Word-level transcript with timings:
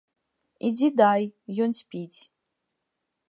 Ідзі 0.69 0.89
дай, 1.01 1.23
ён 1.65 1.77
спіць. 1.81 2.19